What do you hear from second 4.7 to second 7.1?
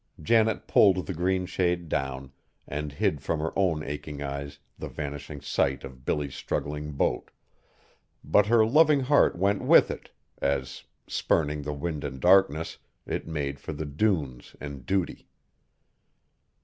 the vanishing sight of Billy's struggling